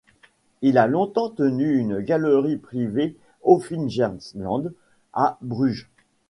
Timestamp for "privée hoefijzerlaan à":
2.57-5.37